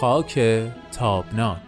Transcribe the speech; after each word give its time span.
خاک 0.00 0.40
تابناک. 0.92 1.58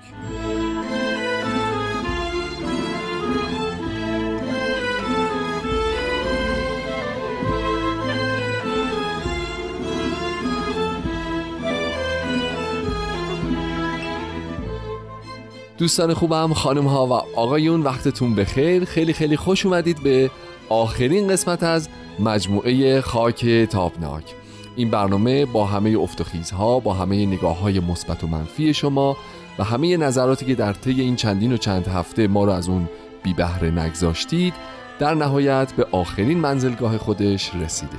دوستان 15.79 16.15
خوبم 16.15 16.53
خانم 16.55 16.87
ها 16.87 17.07
و 17.07 17.13
آقایون 17.13 17.83
وقتتون 17.83 18.35
بخیر. 18.35 18.85
خیلی 18.85 19.13
خیلی 19.13 19.37
خوش 19.37 19.67
اومدید 19.67 20.03
به 20.03 20.31
آخرین 20.69 21.29
قسمت 21.29 21.63
از 21.63 21.89
مجموعه 22.19 23.01
خاک 23.01 23.47
تابناک. 23.47 24.42
این 24.77 24.91
برنامه 24.91 25.47
با 25.47 25.67
همه 25.67 25.99
افتخیزها 25.99 26.81
با 26.81 26.95
همه 26.95 27.27
نگاه 27.27 27.61
های 27.61 27.81
مثبت 27.81 28.25
و 28.25 28.27
منفی 28.27 28.75
شما 28.75 29.17
و 29.59 29.65
همه 29.65 29.97
نظراتی 29.97 30.47
که 30.47 30.55
در 30.55 30.73
طی 30.73 31.01
این 31.01 31.17
چندین 31.17 31.53
و 31.53 31.57
چند 31.57 31.89
هفته 31.89 32.27
ما 32.27 32.45
رو 32.45 32.53
از 32.53 32.69
اون 32.69 32.89
بی 33.23 33.35
بهره 33.35 33.71
نگذاشتید 33.71 34.55
در 34.99 35.15
نهایت 35.15 35.73
به 35.73 35.87
آخرین 35.93 36.39
منزلگاه 36.39 36.99
خودش 36.99 37.55
رسیده. 37.55 37.99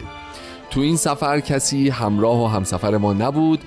تو 0.69 0.81
این 0.81 0.97
سفر 0.97 1.39
کسی 1.39 1.89
همراه 1.89 2.43
و 2.43 2.47
همسفر 2.47 2.97
ما 2.97 3.13
نبود 3.13 3.59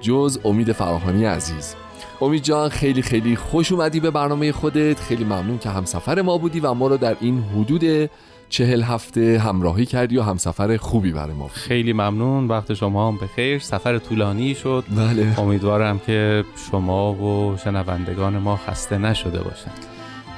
جز 0.00 0.38
امید 0.44 0.72
فراهانی 0.72 1.24
عزیز. 1.24 1.74
امید 2.20 2.42
جان 2.42 2.68
خیلی 2.68 3.02
خیلی 3.02 3.36
خوش 3.36 3.72
اومدی 3.72 4.00
به 4.00 4.10
برنامه 4.10 4.52
خودت. 4.52 5.00
خیلی 5.00 5.24
ممنون 5.24 5.58
که 5.58 5.68
همسفر 5.68 6.22
ما 6.22 6.38
بودی 6.38 6.60
و 6.60 6.74
ما 6.74 6.86
رو 6.86 6.96
در 6.96 7.16
این 7.20 7.42
حدود 7.42 8.10
چهل 8.50 8.82
هفته 8.82 9.38
همراهی 9.38 9.86
کردی 9.86 10.18
و 10.18 10.22
همسفر 10.22 10.76
خوبی 10.76 11.12
برای 11.12 11.34
ما 11.34 11.48
خیلی 11.48 11.92
ممنون. 11.92 12.48
وقت 12.48 12.74
شما 12.74 13.08
هم 13.08 13.18
بخیر. 13.18 13.58
سفر 13.58 13.98
طولانی 13.98 14.54
شد. 14.54 14.84
بله. 14.96 15.40
امیدوارم 15.40 15.98
که 15.98 16.44
شما 16.70 17.14
و 17.14 17.56
شنوندگان 17.56 18.38
ما 18.38 18.56
خسته 18.56 18.98
نشده 18.98 19.42
باشن. 19.42 19.70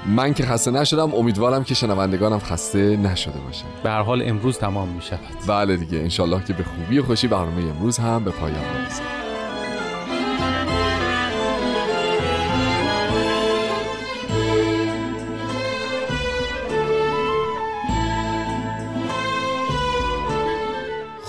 من 0.06 0.34
که 0.34 0.44
خسته 0.44 0.70
نشدم 0.70 1.14
امیدوارم 1.14 1.64
که 1.64 1.74
شنوندگانم 1.74 2.38
خسته 2.38 2.96
نشده 2.96 3.38
باشن. 3.46 3.66
به 3.82 3.90
هر 3.90 4.02
حال 4.02 4.22
امروز 4.24 4.58
تمام 4.58 4.88
می 4.88 5.02
شود 5.02 5.46
بله 5.46 5.76
دیگه 5.76 5.98
انشالله 5.98 6.44
که 6.44 6.52
به 6.52 6.64
خوبی 6.64 6.98
و 6.98 7.02
خوشی 7.02 7.28
برنامه 7.28 7.62
امروز 7.62 7.98
هم 7.98 8.24
به 8.24 8.30
پایان 8.30 8.54
برسه 8.54 9.21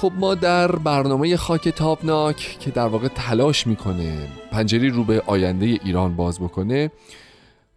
خب 0.04 0.14
ما 0.20 0.36
در 0.36 0.76
برنامه 0.76 1.38
خاک 1.38 1.70
تابناک 1.70 2.58
که 2.60 2.72
در 2.72 2.88
واقع 2.88 3.08
تلاش 3.08 3.68
می‌کنه 3.68 4.28
پنجری 4.52 4.90
رو 4.90 5.04
به 5.04 5.24
آینده 5.28 5.66
ایران 5.66 6.16
باز 6.16 6.40
بکنه 6.40 6.92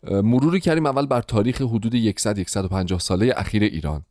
مروری 0.03 0.61
کردیم 0.61 0.87
اول 0.87 1.07
بر 1.07 1.21
تاریخ 1.21 1.63
حدود 1.63 2.19
100 2.19 2.43
150 2.43 2.99
ساله 3.01 3.33
اخیر 3.37 3.63
ایران. 3.63 4.03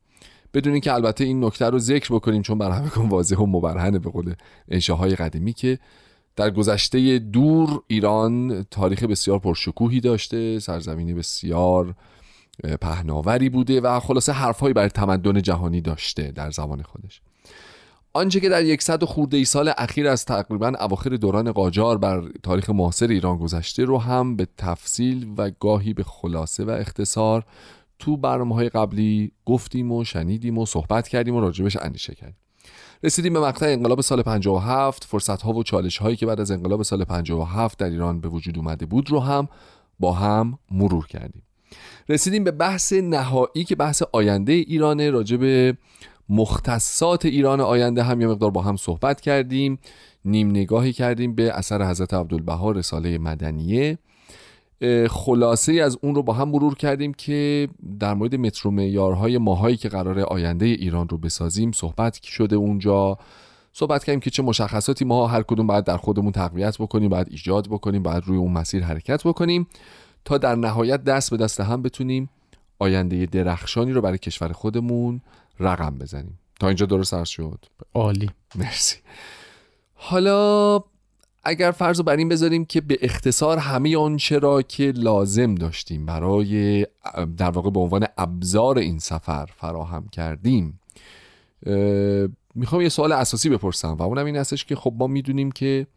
بدونین 0.53 0.81
که 0.81 0.93
البته 0.93 1.23
این 1.23 1.43
نکته 1.43 1.65
رو 1.65 1.79
ذکر 1.79 2.13
بکنیم 2.13 2.41
چون 2.41 2.57
بر 2.57 2.71
همه 2.71 3.09
واضح 3.09 3.37
و 3.37 3.45
مبرهنه 3.45 3.99
به 3.99 4.09
قول 4.09 4.33
انشاهای 4.69 5.15
قدیمی 5.15 5.53
که 5.53 5.79
در 6.35 6.49
گذشته 6.49 7.19
دور 7.19 7.81
ایران 7.87 8.65
تاریخ 8.71 9.03
بسیار 9.03 9.39
پرشکوهی 9.39 9.99
داشته 9.99 10.59
سرزمینی 10.59 11.13
بسیار 11.13 11.95
پهناوری 12.81 13.49
بوده 13.49 13.81
و 13.81 13.99
خلاصه 13.99 14.31
حرفهایی 14.31 14.73
برای 14.73 14.89
تمدن 14.89 15.41
جهانی 15.41 15.81
داشته 15.81 16.31
در 16.31 16.51
زمان 16.51 16.81
خودش. 16.81 17.21
آنچه 18.15 18.39
که 18.39 18.49
در 18.49 18.65
یکصد 18.65 19.03
و 19.03 19.05
خورده 19.05 19.37
ای 19.37 19.45
سال 19.45 19.71
اخیر 19.77 20.07
از 20.07 20.25
تقریبا 20.25 20.73
اواخر 20.79 21.09
دوران 21.09 21.51
قاجار 21.51 21.97
بر 21.97 22.23
تاریخ 22.43 22.69
معاصر 22.69 23.07
ایران 23.07 23.37
گذشته 23.37 23.83
رو 23.83 23.97
هم 23.97 24.35
به 24.35 24.47
تفصیل 24.57 25.33
و 25.37 25.51
گاهی 25.59 25.93
به 25.93 26.03
خلاصه 26.03 26.63
و 26.63 26.69
اختصار 26.69 27.45
تو 27.99 28.17
برنامه 28.17 28.55
های 28.55 28.69
قبلی 28.69 29.31
گفتیم 29.45 29.91
و 29.91 30.03
شنیدیم 30.03 30.57
و 30.57 30.65
صحبت 30.65 31.07
کردیم 31.07 31.35
و 31.35 31.41
راجبش 31.41 31.77
اندیشه 31.77 32.15
کردیم. 32.15 32.37
رسیدیم 33.03 33.33
به 33.33 33.39
مقطع 33.39 33.65
انقلاب 33.65 34.01
سال 34.01 34.21
57 34.21 35.03
فرصت 35.03 35.41
ها 35.41 35.53
و 35.53 35.63
چالش 35.63 35.97
هایی 35.97 36.15
که 36.15 36.25
بعد 36.25 36.39
از 36.39 36.51
انقلاب 36.51 36.83
سال 36.83 37.03
57 37.03 37.79
در 37.79 37.89
ایران 37.89 38.19
به 38.19 38.27
وجود 38.27 38.57
اومده 38.57 38.85
بود 38.85 39.09
رو 39.09 39.19
هم 39.19 39.47
با 39.99 40.13
هم 40.13 40.59
مرور 40.71 41.07
کردیم. 41.07 41.43
رسیدیم 42.09 42.43
به 42.43 42.51
بحث 42.51 42.93
نهایی 42.93 43.63
که 43.67 43.75
بحث 43.75 44.03
آینده 44.13 44.53
ایرانه 44.53 45.09
راجع 45.09 45.37
به 45.37 45.77
مختصات 46.29 47.25
ایران 47.25 47.61
آینده 47.61 48.03
هم 48.03 48.21
یه 48.21 48.27
مقدار 48.27 48.51
با 48.51 48.61
هم 48.61 48.77
صحبت 48.77 49.21
کردیم. 49.21 49.79
نیم 50.25 50.49
نگاهی 50.49 50.93
کردیم 50.93 51.35
به 51.35 51.51
اثر 51.51 51.89
حضرت 51.89 52.13
عبدالبها 52.13 52.71
رساله 52.71 53.17
مدنیه. 53.17 53.97
خلاصه 55.09 55.73
از 55.73 55.97
اون 56.01 56.15
رو 56.15 56.23
با 56.23 56.33
هم 56.33 56.49
مرور 56.49 56.75
کردیم 56.75 57.13
که 57.13 57.67
در 57.99 58.13
مورد 58.13 58.35
مترو 58.35 58.71
معیارهای 58.71 59.37
ماهایی 59.37 59.77
که 59.77 59.89
قرار 59.89 60.19
آینده 60.19 60.65
ایران 60.65 61.09
رو 61.09 61.17
بسازیم 61.17 61.71
صحبت 61.71 62.23
شده 62.23 62.55
اونجا. 62.55 63.17
صحبت 63.73 64.03
کردیم 64.03 64.19
که 64.19 64.29
چه 64.29 64.43
مشخصاتی 64.43 65.05
ما 65.05 65.27
هر 65.27 65.41
کدوم 65.41 65.67
باید 65.67 65.83
در 65.83 65.97
خودمون 65.97 66.31
تقویت 66.31 66.77
بکنیم 66.77 67.09
باید 67.09 67.27
ایجاد 67.31 67.67
بکنیم 67.67 68.03
باید 68.03 68.23
روی 68.25 68.37
اون 68.37 68.51
مسیر 68.51 68.83
حرکت 68.83 69.27
بکنیم 69.27 69.67
تا 70.25 70.37
در 70.37 70.55
نهایت 70.55 71.03
دست 71.03 71.31
به 71.31 71.37
دست 71.37 71.59
هم 71.59 71.81
بتونیم 71.81 72.29
آینده 72.79 73.25
درخشانی 73.25 73.91
رو 73.91 74.01
برای 74.01 74.17
کشور 74.17 74.51
خودمون 74.51 75.21
رقم 75.59 75.97
بزنیم. 75.97 76.39
تا 76.59 76.67
اینجا 76.67 76.85
درست 76.85 77.13
عرض 77.13 77.29
شد؟ 77.29 77.65
عالی. 77.93 78.29
مرسی. 78.55 78.97
حالا 79.93 80.79
اگر 81.43 81.71
فرض 81.71 81.97
رو 81.97 82.03
بر 82.03 82.15
این 82.15 82.29
بذاریم 82.29 82.65
که 82.65 82.81
به 82.81 82.97
اختصار 83.01 83.57
همه 83.57 83.97
آنچه 83.97 84.39
را 84.39 84.61
که 84.61 84.91
لازم 84.95 85.55
داشتیم 85.55 86.05
برای 86.05 86.87
در 87.37 87.49
واقع 87.49 87.69
به 87.69 87.79
عنوان 87.79 88.07
ابزار 88.17 88.77
این 88.77 88.99
سفر 88.99 89.45
فراهم 89.45 90.07
کردیم 90.07 90.79
می‌خوام 92.55 92.81
یه 92.81 92.89
سوال 92.89 93.11
اساسی 93.11 93.49
بپرسم 93.49 93.93
و 93.93 94.01
اونم 94.01 94.25
این 94.25 94.35
هستش 94.35 94.65
که 94.65 94.75
خب 94.75 94.93
ما 94.97 95.07
می‌دونیم 95.07 95.51
که 95.51 95.87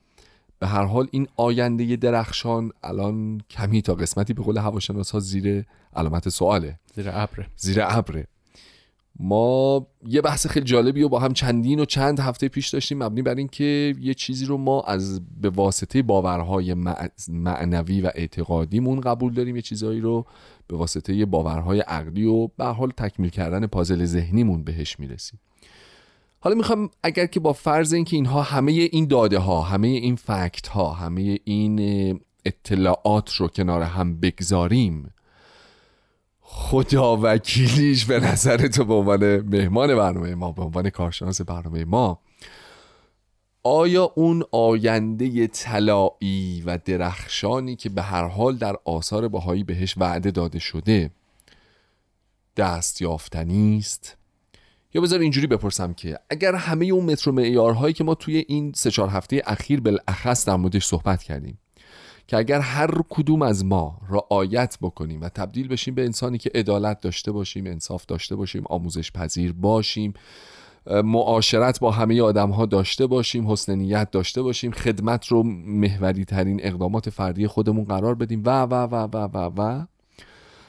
به 0.59 0.67
هر 0.67 0.85
حال 0.85 1.09
این 1.11 1.29
آینده 1.37 1.97
درخشان 1.97 2.73
الان 2.83 3.41
کمی 3.51 3.83
تا 3.83 3.95
قسمتی 3.95 4.35
به 4.35 4.43
قول 4.43 4.59
هواشناس 4.59 5.11
ها 5.11 5.21
زیر 5.21 5.65
علامت 5.97 6.29
سواله. 6.29 6.79
زیر 6.95 7.11
ابره. 7.13 7.47
زیر 7.57 7.79
ابره. 7.83 8.27
ما 9.21 9.87
یه 10.07 10.21
بحث 10.21 10.47
خیلی 10.47 10.67
جالبی 10.67 11.03
و 11.03 11.09
با 11.09 11.19
هم 11.19 11.33
چندین 11.33 11.81
و 11.81 11.85
چند 11.85 12.21
هفته 12.21 12.49
پیش 12.49 12.69
داشتیم 12.69 13.03
مبنی 13.03 13.23
بر 13.23 13.35
اینکه 13.35 13.95
یه 14.01 14.15
چیزی 14.15 14.47
رو 14.47 14.57
ما 14.57 14.81
از 14.81 15.21
به 15.41 15.51
واسطه 15.51 16.03
باورهای 16.03 16.75
معنوی 17.29 18.01
و 18.01 18.11
اعتقادیمون 18.15 19.01
قبول 19.01 19.35
داریم. 19.35 19.57
یه 19.57 19.63
چیزهایی 19.63 20.01
رو 20.01 20.27
به 20.69 20.77
واسطه 20.77 21.27
باورهای 21.27 21.81
عقلی 21.81 22.25
و 22.25 22.47
به 22.47 22.65
حال 22.65 22.91
تکمیل 22.91 23.31
کردن 23.31 23.67
پازل 23.67 24.05
ذهنیمون 24.05 24.65
بهش 24.65 25.01
می‌رسیم. 25.01 25.41
حالا 26.41 26.57
می‌خوام 26.57 26.91
اگر 27.03 27.27
که 27.27 27.41
با 27.41 27.53
فرض 27.53 27.93
اینکه 27.93 28.17
اینها 28.17 28.43
همه 28.43 28.73
این 28.73 29.07
داده 29.07 29.39
ها 29.39 29.63
همه 29.63 29.89
این 29.89 30.17
فکت 30.17 30.69
ها 30.69 30.93
همه 30.93 31.39
این 31.45 32.21
اطلاعات 32.45 33.35
رو 33.35 33.49
کنار 33.49 33.83
هم 33.83 34.21
بگذاریم 34.21 35.15
خدا 36.41 37.19
وکیلیش 37.23 38.05
به 38.05 38.21
نظر 38.21 38.69
تو 38.69 38.85
به 38.85 38.95
عنوان 38.95 39.41
مهمان 39.41 39.97
برنامه 39.97 40.35
ما 40.35 40.53
به 40.53 40.63
عنوان 40.63 40.91
کارشناس 40.91 41.41
برنامه 41.41 41.85
ما 41.85 42.21
آیا 43.63 44.13
اون 44.15 44.45
آینده 44.53 45.47
طلایی 45.47 46.63
و 46.67 46.79
درخشانی 46.85 47.77
که 47.77 47.89
به 47.89 48.03
هر 48.03 48.25
حال 48.29 48.57
در 48.57 48.77
آثار 48.85 49.29
باهایی 49.29 49.65
بهش 49.65 49.95
وعده 49.99 50.31
داده 50.31 50.59
شده 50.59 51.11
دست 52.57 53.03
یافتنی 53.03 53.79
است؟ 53.79 54.18
یا 54.95 55.01
بذار 55.01 55.21
اینجوری 55.21 55.47
بپرسم 55.47 55.93
که 55.93 56.19
اگر 56.31 56.55
همه 56.55 56.87
اون 56.87 57.05
متر 57.05 57.31
و 57.31 57.33
معیارهایی 57.33 57.95
که 57.95 58.05
ما 58.05 58.15
توی 58.15 58.45
این 58.49 58.73
سه 58.77 58.91
چهار 58.91 59.09
هفته 59.09 59.43
اخیر 59.47 59.81
بالاخص 59.81 60.49
در 60.49 60.57
موردش 60.57 60.85
صحبت 60.85 61.23
کردیم 61.23 61.59
که 62.27 62.37
اگر 62.37 62.61
هر 62.61 62.91
کدوم 63.09 63.43
از 63.43 63.65
ما 63.65 64.01
رعایت 64.11 64.79
بکنیم 64.81 65.21
و 65.21 65.29
تبدیل 65.29 65.69
بشیم 65.69 65.95
به 65.95 66.05
انسانی 66.05 66.39
که 66.39 66.51
عدالت 66.55 67.01
داشته 67.01 67.33
باشیم 67.33 67.67
انصاف 67.67 68.07
داشته 68.07 68.37
باشیم 68.37 68.65
آموزش 68.67 69.13
پذیر 69.13 69.53
باشیم 69.53 70.15
معاشرت 71.05 71.81
با 71.81 71.91
همه 71.91 72.23
آدم 72.23 72.51
ها 72.51 72.67
داشته 72.67 73.07
باشیم 73.07 73.51
حسن 73.51 73.75
نیت 73.75 74.11
داشته 74.11 74.43
باشیم 74.43 74.71
خدمت 74.71 75.27
رو 75.27 75.43
محوری 75.67 76.25
ترین 76.25 76.61
اقدامات 76.63 77.11
فردی 77.11 77.47
خودمون 77.47 77.85
قرار 77.85 78.15
بدیم 78.15 78.43
و 78.45 78.63
و 78.63 78.75
و 78.75 78.95
و 78.95 79.07
و 79.13 79.29
و 79.35 79.51
و 79.57 79.87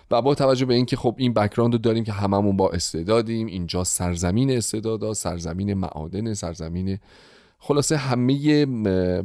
با 0.09 0.35
توجه 0.35 0.65
به 0.65 0.73
اینکه 0.73 0.95
خب 0.95 1.15
این 1.17 1.33
بکراند 1.33 1.73
رو 1.73 1.79
داریم 1.79 2.03
که 2.03 2.11
هممون 2.11 2.57
با 2.57 2.69
استعدادیم 2.69 3.47
اینجا 3.47 3.83
سرزمین 3.83 4.51
استعدادا 4.51 5.13
سرزمین 5.13 5.73
معادن 5.73 6.33
سرزمین 6.33 6.99
خلاصه 7.59 7.97
همه 7.97 8.65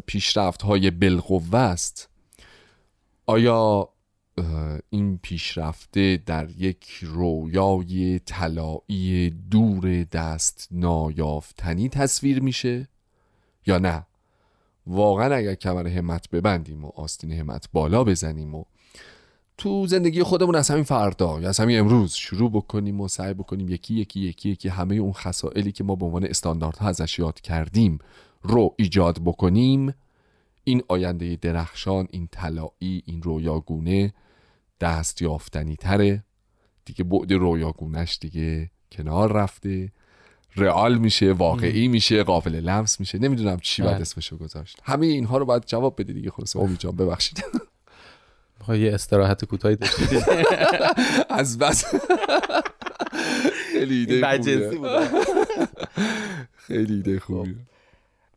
پیشرفت 0.07 0.63
های 0.63 0.91
بالقوه 0.91 1.59
است. 1.59 2.09
آیا 3.27 3.89
این 4.91 5.19
پیشرفته 5.23 6.23
در 6.27 6.51
یک 6.51 6.87
رویای 7.03 8.19
طلایی 8.19 9.31
دور 9.51 10.05
دست 10.05 10.69
نایافتنی 10.71 11.89
تصویر 11.89 12.43
میشه؟ 12.43 12.89
یا 13.67 13.79
نه؟ 13.79 14.07
واقعا 14.87 15.35
اگر 15.35 15.55
کمر 15.55 15.87
همت 15.87 16.31
ببندیم 16.31 16.85
و 16.85 16.89
آستین 16.97 17.33
همت 17.33 17.69
بالا 17.73 18.05
بزنیم 18.05 18.55
و 18.55 18.65
تو 19.59 19.87
زندگی 19.87 20.23
خودمون 20.23 20.55
از 20.55 20.71
همین 20.71 20.85
فردا 20.85 21.41
یا 21.41 21.49
از 21.49 21.61
همین 21.61 21.79
امروز 21.79 22.13
شروع 22.13 22.51
بکنیم 22.51 23.01
و 23.01 23.09
سعی 23.09 23.35
بکنیم 23.35 23.69
یکی 23.69 23.95
یکی 23.95 24.21
یکی 24.21 24.49
یکی 24.49 24.69
همه 24.69 24.95
اون 24.95 25.13
خسائلی 25.13 25.73
که 25.73 25.85
ما 25.85 25.95
به 25.95 26.05
عنوان 26.07 26.25
استانداردها 26.25 26.89
ازش 26.89 27.19
یاد 27.19 27.41
کردیم 27.41 27.99
رو 28.43 28.75
ایجاد 28.79 29.19
بکنیم. 29.25 29.95
این 30.65 30.83
آینده 30.89 31.37
درخشان 31.37 32.09
این 32.11 32.29
طلایی 32.33 33.03
این 33.07 33.23
رویاگونه 33.23 34.15
دست 34.81 35.23
یافتنی 35.23 35.77
تره. 35.77 36.25
دیگه 36.85 37.05
بعد 37.05 37.33
رویاگونش 37.33 38.19
دیگه 38.21 38.71
کنار 38.93 39.33
رفته. 39.33 39.93
رئال 40.57 40.99
میشه 40.99 41.33
واقعی 41.33 41.89
میشه 41.89 42.23
قابل 42.23 42.55
لمس 42.55 43.01
میشه. 43.01 43.19
نمی‌دونم 43.19 43.59
چی 43.61 43.83
باید 43.83 43.95
بله. 43.95 44.03
اسمشو 44.03 44.37
گذاشت. 44.37 44.81
همه 44.83 45.07
اینها 45.07 45.39
رو 45.39 45.45
باید 45.45 45.65
جواب 45.67 46.01
بدی 46.01 46.13
دیگه 46.13 46.31
خلاص 46.31 46.57
امید 46.57 46.79
جان 46.79 46.97
ببخشید. 46.97 47.45
می‌خوای 48.65 48.81
یه 48.81 48.95
استراحت 48.95 49.45
کوتاهی 49.45 49.77
داشتی 49.77 50.19
از 51.39 51.59
بس. 51.59 51.85
خیلی 53.73 53.95
ایده 53.95 54.77
بود. 54.77 54.89
خیلی 56.57 56.95
ایده 56.95 57.21
خوبیه. 57.21 57.55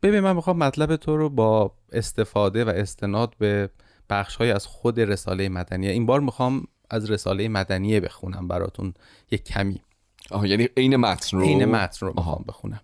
ببین 0.02 0.20
من 0.20 0.36
می‌خوام 0.36 0.58
مطلب 0.58 0.96
تو 0.96 1.16
رو 1.16 1.28
با 1.28 1.72
استفاده 1.92 2.64
و 2.64 2.68
استناد 2.68 3.34
به 3.38 3.70
بخش 4.10 4.36
های 4.36 4.50
از 4.50 4.66
خود 4.66 5.00
رساله 5.00 5.48
مدنیه 5.48 5.90
این 5.90 6.06
بار 6.06 6.20
می‌خوام 6.20 6.64
از 6.90 7.10
رساله 7.10 7.48
مدنیه 7.48 8.00
بخونم 8.00 8.48
براتون 8.48 8.94
یک 9.30 9.44
کمی. 9.44 9.80
آها 10.30 10.46
یعنی 10.46 10.68
عین 10.76 10.96
متن 10.96 11.36
رو؟ 11.36 11.42
این 11.42 11.64
متن 11.64 12.06
رو. 12.06 12.12
می‌خوام 12.16 12.44
بخونم. 12.48 12.80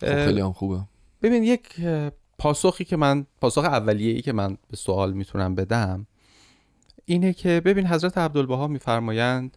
خب 0.00 0.24
خیلی 0.24 0.40
هم 0.40 0.52
خوبه. 0.52 0.80
ببین 1.22 1.44
یک 1.44 1.80
پاسخی 2.38 2.84
که 2.84 2.96
من 2.96 3.26
پاسخ 3.40 3.64
اولیه‌ای 3.64 4.22
که 4.22 4.32
من 4.32 4.58
به 4.70 4.76
سوال 4.76 5.12
می‌تونم 5.12 5.54
بدم 5.54 6.06
اینه 7.04 7.32
که 7.32 7.62
ببین 7.64 7.86
حضرت 7.86 8.18
عبدالبها 8.18 8.66
میفرمایند 8.66 9.56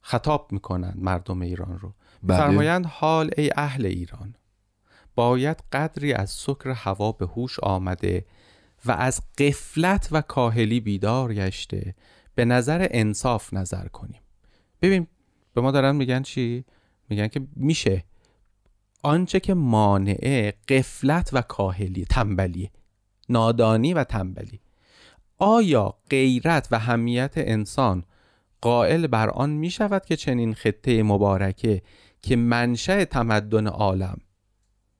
خطاب 0.00 0.52
می‌کنند 0.52 0.98
مردم 0.98 1.42
ایران 1.42 1.78
رو. 1.78 1.94
بله. 2.22 2.38
فرمایند 2.38 2.86
حال 2.86 3.30
ای 3.36 3.50
اهل 3.56 3.86
ایران. 3.86 4.34
باید 5.14 5.62
قدری 5.72 6.12
از 6.12 6.30
سکر 6.30 6.68
هوا 6.68 7.12
به 7.12 7.26
هوش 7.26 7.60
آمده 7.60 8.26
و 8.84 8.92
از 8.92 9.22
قفلت 9.38 10.08
و 10.12 10.20
کاهلی 10.20 10.80
بیدار 10.80 11.34
گشته 11.34 11.94
به 12.34 12.44
نظر 12.44 12.86
انصاف 12.90 13.54
نظر 13.54 13.88
کنیم. 13.88 14.20
ببین 14.82 15.06
به 15.54 15.60
ما 15.60 15.70
دارن 15.70 15.96
میگن 15.96 16.22
چی؟ 16.22 16.64
میگن 17.08 17.28
که 17.28 17.46
میشه. 17.56 18.04
آنچه 19.02 19.40
که 19.40 19.54
مانعه 19.54 20.54
قفلت 20.68 21.30
و 21.32 21.42
کاهلی 21.42 22.04
تنبلی 22.04 22.70
نادانی 23.28 23.94
و 23.94 24.04
تنبلی. 24.04 24.60
آیا 25.40 25.94
غیرت 26.10 26.68
و 26.70 26.78
همیت 26.78 27.32
انسان 27.36 28.04
قائل 28.60 29.06
بر 29.06 29.30
آن 29.30 29.50
می 29.50 29.70
شود 29.70 30.04
که 30.04 30.16
چنین 30.16 30.54
خطه 30.54 31.02
مبارکه 31.02 31.82
که 32.22 32.36
منشأ 32.36 33.04
تمدن 33.04 33.66
عالم 33.66 34.18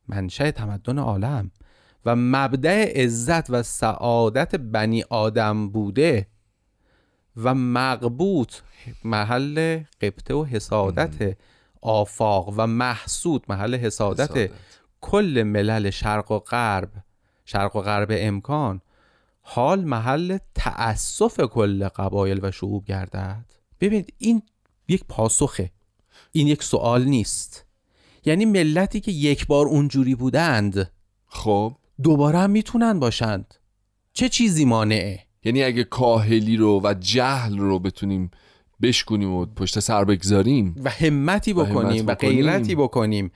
منشأ 0.08 0.50
تمدن 0.50 0.98
عالم 0.98 1.50
و 2.04 2.16
مبدع 2.16 3.02
عزت 3.04 3.50
و 3.50 3.62
سعادت 3.62 4.56
بنی 4.56 5.04
آدم 5.10 5.68
بوده 5.68 6.26
و 7.36 7.54
مقبوط 7.54 8.54
محل 9.04 9.82
قبطه 10.00 10.34
و 10.34 10.44
حسادت 10.44 11.36
آفاق 11.82 12.54
و 12.56 12.66
محسود 12.66 13.44
محل 13.48 13.74
حسادت 13.74 14.30
حسادت. 14.30 14.50
کل 15.00 15.42
ملل 15.42 15.90
شرق 15.90 16.30
و 16.30 16.38
غرب 16.38 16.90
شرق 17.44 17.76
و 17.76 17.80
غرب 17.80 18.08
امکان 18.12 18.80
حال 19.40 19.84
محل 19.84 20.38
تأسف 20.54 21.40
کل 21.40 21.88
قبایل 21.88 22.40
و 22.42 22.50
شعوب 22.50 22.84
گردد. 22.84 23.44
ببینید 23.80 24.14
این 24.18 24.42
یک 24.88 25.04
پاسخه. 25.08 25.70
این 26.32 26.46
یک 26.46 26.62
سوال 26.62 27.04
نیست. 27.04 27.64
یعنی 28.24 28.44
ملتی 28.44 29.00
که 29.00 29.12
یک 29.12 29.46
بار 29.46 29.66
اونجوری 29.66 30.14
بودند 30.14 30.90
خب؟ 31.26 31.76
دوباره 32.02 32.38
هم 32.38 32.50
می‌تونن 32.50 33.00
باشند. 33.00 33.54
چه 34.12 34.28
چیزی 34.28 34.64
مانعه؟ 34.64 35.20
یعنی 35.44 35.62
اگه 35.62 35.84
کاهلی 35.84 36.56
رو 36.56 36.80
و 36.84 36.94
جهل 37.00 37.58
رو 37.58 37.78
بتونیم 37.78 38.30
بشکنیم 38.82 39.32
و 39.32 39.46
پشت 39.46 39.80
سر 39.80 40.04
بگذاریم؟ 40.04 40.74
و 40.84 40.90
همتی 40.90 41.52
و 41.52 41.62
همت 41.62 41.70
بکنیم 41.70 42.06
و 42.06 42.14
بکنیم. 42.14 42.32
غیرتی 42.32 42.74
بکنیم. 42.74 43.32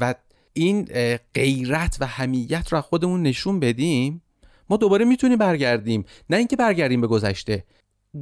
و 0.00 0.14
این 0.52 0.88
غیرت 1.34 1.96
و 2.00 2.06
همیت 2.06 2.72
رو 2.72 2.80
خودمون 2.80 3.22
نشون 3.22 3.60
بدیم 3.60 4.22
ما 4.70 4.76
دوباره 4.76 5.04
می‌تونیم 5.04 5.38
برگردیم. 5.38 6.04
نه 6.30 6.36
اینکه 6.36 6.56
برگردیم 6.56 7.00
به 7.00 7.06
گذشته. 7.06 7.64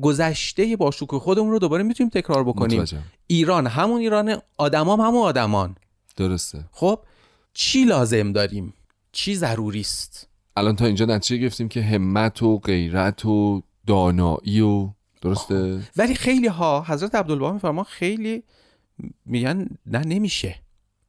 گذشته 0.02 0.76
با 0.76 0.90
شکوه 0.90 1.20
خودمون 1.20 1.50
رو 1.50 1.58
دوباره 1.58 1.82
می‌تونیم 1.82 2.10
تکرار 2.10 2.44
بکنیم. 2.44 2.80
متوجهم. 2.80 3.02
ایران 3.26 3.66
همون 3.66 4.00
ایران 4.00 4.42
آدمام 4.58 5.00
همون 5.00 5.22
آدمان. 5.22 5.76
درسته. 6.16 6.64
خب 6.72 7.00
چی 7.54 7.84
لازم 7.84 8.32
داریم؟ 8.32 8.74
چی 9.12 9.34
ضروری 9.34 9.80
است؟ 9.80 10.28
الان 10.56 10.76
تا 10.76 10.86
اینجا 10.86 11.04
نتیجه 11.04 11.42
گرفتیم 11.42 11.68
که 11.68 11.82
همت 11.82 12.42
و 12.42 12.58
غیرت 12.58 13.24
و 13.24 13.62
دانایی 13.86 14.60
و 14.60 14.90
درسته؟ 15.22 15.80
ولی 15.96 16.14
خیلی 16.14 16.46
ها 16.46 16.84
حضرت 16.88 17.14
عبدالبها 17.14 17.52
میفرمان 17.52 17.84
خیلی 17.84 18.42
میگن 19.26 19.68
نه 19.86 19.98
نمیشه. 19.98 20.56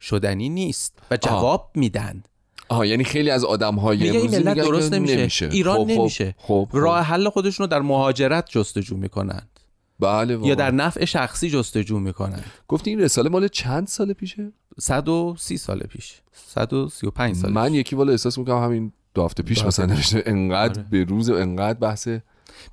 شدنی 0.01 0.49
نیست 0.49 0.99
و 1.11 1.17
جواب 1.17 1.71
میدن. 1.75 2.23
آها 2.69 2.85
یعنی 2.85 3.03
خیلی 3.03 3.29
از 3.29 3.45
آدم 3.45 3.75
های 3.75 3.97
میگه 3.97 4.19
این 4.19 4.31
ملت 4.31 4.57
درست 4.57 4.93
نمیشه, 4.93 5.49
ایران 5.51 5.77
خب، 5.77 5.83
خب، 5.83 5.89
نمیشه. 5.89 6.35
خب 6.37 6.67
خب. 6.71 6.77
راه 6.77 7.01
حل 7.01 7.29
خودشون 7.29 7.63
رو 7.63 7.67
در 7.67 7.81
مهاجرت 7.81 8.49
جستجو 8.49 8.97
می‌کنند 8.97 9.49
بله 9.99 10.35
واقعا. 10.35 10.49
یا 10.49 10.55
در 10.55 10.71
نفع 10.71 11.05
شخصی 11.05 11.49
جستجو 11.49 11.99
می‌کنند 11.99 12.43
گفتی 12.67 12.89
این 12.89 12.99
رساله 12.99 13.29
مال 13.29 13.47
چند 13.47 13.87
سال 13.87 14.13
پیشه؟ 14.13 14.51
130 14.79 15.57
سال 15.57 15.79
پیش. 15.79 16.21
135 16.31 17.35
سال 17.35 17.51
من 17.51 17.69
پیش. 17.69 17.79
یکی 17.79 17.95
والا 17.95 18.11
احساس 18.11 18.37
می‌کنم 18.37 18.63
همین 18.63 18.91
دو 19.13 19.25
هفته 19.25 19.43
پیش 19.43 19.59
دو 19.59 19.67
هفته 19.67 19.83
مثلا 19.83 19.95
نوشته 19.95 20.23
انقدر 20.25 20.79
آره. 20.79 20.89
به 20.91 21.03
روز 21.03 21.29
انقدر 21.29 21.79
بحث 21.79 22.07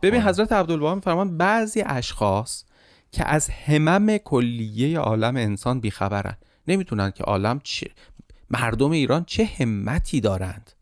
ببین 0.02 0.22
حضرت 0.22 0.52
عبدالبها 0.52 0.94
میفرمان 0.94 1.36
بعضی 1.36 1.82
اشخاص 1.86 2.64
که 3.12 3.28
از 3.28 3.48
همم 3.48 4.16
کلیه 4.16 4.98
عالم 4.98 5.36
انسان 5.36 5.80
بیخبرن. 5.80 6.36
نمی‌تونن 6.68 7.10
که 7.10 7.24
عالم 7.24 7.60
چه 7.64 7.86
مردم 8.52 8.90
ایران 8.90 9.24
چه 9.24 9.44
همتی 9.44 10.20
دارند؟ 10.20 10.72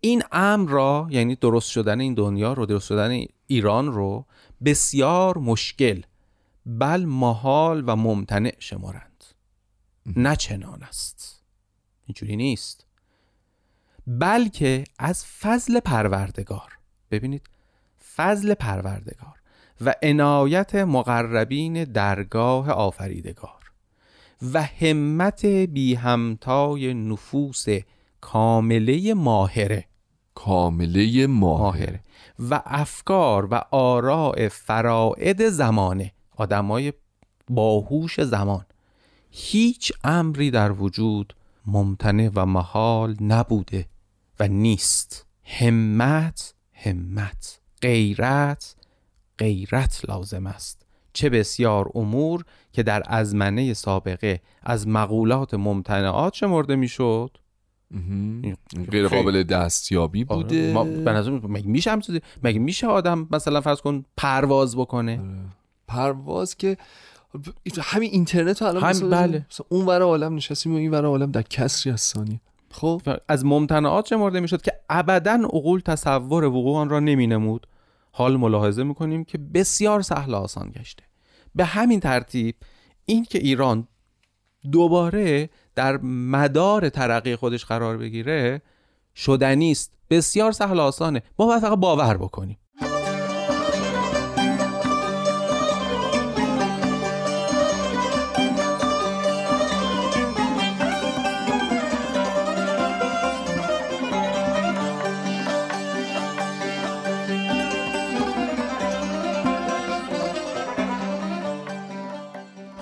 این 0.00 0.22
امر 0.32 0.70
را 0.70 1.06
یعنی 1.10 1.34
درست 1.34 1.70
شدن 1.70 2.00
این 2.00 2.14
دنیا 2.14 2.52
رو 2.52 2.66
درست 2.66 2.86
شدن 2.86 3.24
ایران 3.46 3.92
رو 3.92 4.26
بسیار 4.64 5.38
مشکل 5.38 6.02
بل 6.66 7.04
محال 7.04 7.84
و 7.86 7.96
ممتنع 7.96 8.54
شمارند. 8.58 9.24
نه 10.06 10.36
چنان 10.36 10.82
است. 10.82 11.42
اینجوری 12.06 12.36
نیست. 12.36 12.86
بلکه 14.06 14.84
از 14.98 15.24
فضل 15.26 15.80
پروردگار 15.80 16.78
ببینید 17.10 17.50
فضل 18.16 18.54
پروردگار 18.54 19.34
و 19.80 19.94
عنایت 20.02 20.74
مقربین 20.74 21.84
درگاه 21.84 22.70
آفریدگار. 22.70 23.57
و 24.42 24.62
همت 24.62 25.46
بی 25.46 25.94
همتای 25.94 26.94
نفوس 26.94 27.66
کامله 28.20 29.14
ماهره. 29.14 29.84
کامله 30.34 31.26
ماهر 31.26 31.60
ماهره. 31.60 32.00
و 32.50 32.62
افکار 32.64 33.48
و 33.50 33.54
آراء 33.70 34.48
فرائد 34.48 35.48
زمانه. 35.48 36.12
آدمای 36.36 36.92
باهوش 37.50 38.20
زمان. 38.20 38.64
هیچ 39.30 39.92
امری 40.04 40.50
در 40.50 40.72
وجود 40.72 41.34
ممتنع 41.66 42.30
و 42.34 42.46
محال 42.46 43.16
نبوده 43.20 43.86
و 44.40 44.48
نیست. 44.48 45.26
همت 45.44 46.54
همت. 46.72 47.60
غیرت 47.82 48.76
غیرت 49.38 50.00
لازم 50.08 50.46
است. 50.46 50.87
چه 51.18 51.30
بسیار 51.30 51.90
امور 51.94 52.44
که 52.72 52.82
در 52.82 53.02
ازمنه 53.06 53.74
سابقه 53.74 54.40
از 54.62 54.88
مقولات 54.88 55.54
ممتنعات 55.54 56.34
شمرده 56.34 56.76
می‌شد. 56.76 57.30
غیر 58.90 59.08
قابل 59.08 59.42
دستیابی 59.42 60.24
بوده. 60.24 60.74
آره. 60.74 61.02
ما 61.04 61.10
نظر 61.12 61.30
می- 61.30 61.40
مگه 61.48 61.66
میشه 61.66 61.90
هم 61.90 62.00
چیزی- 62.00 62.20
مگه 62.42 62.58
میشه 62.58 62.86
آدم 62.86 63.28
مثلا 63.30 63.60
فرض 63.60 63.80
کن 63.80 64.04
پرواز 64.16 64.76
بکنه؟ 64.76 65.20
پرواز 65.88 66.56
که 66.56 66.76
همین 67.80 68.10
اینترنت 68.12 68.62
الان 68.62 68.82
هم- 68.82 68.88
مثلا 68.88 69.08
بله. 69.08 69.46
مثلا 69.50 69.66
اون 69.68 69.86
ور 69.86 70.02
عالم 70.02 70.34
نشستیم 70.34 70.72
و 70.74 70.76
این 70.76 70.90
ور 70.90 71.04
عالم 71.04 71.30
در 71.30 71.42
کسری 71.42 71.92
از 71.92 72.00
ثانیه. 72.00 72.40
خب. 72.70 73.02
از 73.28 73.44
ممتنعات 73.44 74.06
شمرده 74.06 74.40
می‌شد 74.40 74.62
که 74.62 74.72
ابدا 74.90 75.32
عقول 75.32 75.80
تصور 75.80 76.44
وقوع 76.44 76.78
آن 76.78 76.88
را 76.88 77.00
نمی 77.00 77.26
نمود 77.26 77.66
حال 78.12 78.36
ملاحظه 78.36 78.82
می‌کنیم 78.82 79.24
که 79.24 79.38
بسیار 79.38 80.02
سهل 80.02 80.34
آسان 80.34 80.70
گشته. 80.70 81.07
به 81.58 81.64
همین 81.64 82.00
ترتیب 82.00 82.54
این 83.04 83.24
که 83.24 83.38
ایران 83.38 83.88
دوباره 84.72 85.50
در 85.74 85.96
مدار 86.02 86.88
ترقی 86.88 87.36
خودش 87.36 87.64
قرار 87.64 87.98
بگیره 87.98 88.62
شدنی 89.16 89.70
است. 89.70 89.92
بسیار 90.10 90.52
سهل 90.52 90.80
آسانه. 90.80 91.22
ما 91.38 91.46
باید 91.46 91.60
فقط 91.60 91.78
باور 91.78 92.16
بکنیم. 92.16 92.58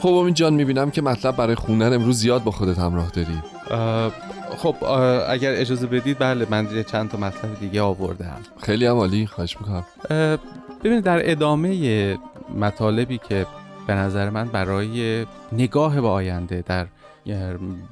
خب 0.06 0.14
امید 0.14 0.34
جان 0.34 0.54
می‌بینم 0.54 0.90
که 0.90 1.02
مطلب 1.02 1.36
برای 1.36 1.54
خوندن 1.54 1.92
امروز 1.92 2.18
زیاد 2.18 2.44
با 2.44 2.50
خودت 2.50 2.78
همراه 2.78 3.10
داری. 3.10 3.42
خب 4.56 4.74
اگر 5.28 5.52
اجازه 5.54 5.86
بدید 5.86 6.18
بله 6.18 6.46
من 6.50 6.68
چند 6.82 7.10
تا 7.10 7.18
مطلب 7.18 7.60
دیگه 7.60 7.82
آوردم 7.82 8.36
خیلی 8.62 8.86
هم 8.86 8.96
عالی 8.96 9.26
خواهش 9.26 9.56
می‌کنم. 9.60 9.84
ببینید 10.84 11.04
در 11.04 11.30
ادامه 11.30 12.18
مطالبی 12.58 13.18
که 13.28 13.46
به 13.86 13.94
نظر 13.94 14.30
من 14.30 14.48
برای 14.48 15.26
نگاه 15.52 16.00
به 16.00 16.08
آینده 16.08 16.64
در 16.66 16.86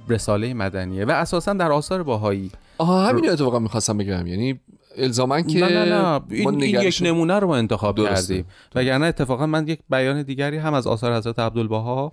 رساله 0.08 0.54
مدنیه 0.54 1.04
و 1.04 1.10
اساسا 1.10 1.52
در 1.52 1.72
آثار 1.72 2.02
باهایی 2.02 2.50
آها 2.78 3.08
همین 3.08 3.30
اتفاقا 3.30 3.58
می‌خواستم 3.58 3.98
بگم. 3.98 4.26
یعنی 4.26 4.60
الزاما 4.96 5.40
که 5.40 5.60
نه 5.60 5.68
نه 5.68 5.84
نه 5.84 6.20
این, 6.30 6.62
این 6.62 6.82
یک 6.82 6.98
نمونه 7.02 7.38
رو 7.38 7.46
ما 7.46 7.56
انتخاب 7.56 7.96
درسته. 7.96 8.34
کردیم 8.34 8.50
وگرنه 8.74 9.06
اتفاقا 9.06 9.46
من 9.46 9.68
یک 9.68 9.80
بیان 9.90 10.22
دیگری 10.22 10.56
هم 10.56 10.74
از 10.74 10.86
آثار 10.86 11.16
حضرت 11.16 11.38
عبدالبها. 11.38 12.12